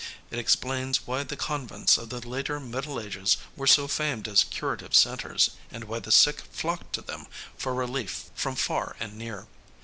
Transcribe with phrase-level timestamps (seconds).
[0.31, 4.95] It explains why the convents of the later Middle Ages were so famed as curative
[4.95, 9.45] centers and why the sick flocked to them for relief from far and near.